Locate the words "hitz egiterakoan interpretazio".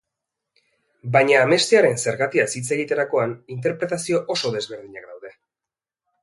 2.55-4.23